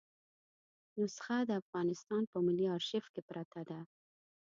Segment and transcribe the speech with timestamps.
[0.99, 3.79] نسخه د افغانستان په ملي آرشیف کې پرته ده.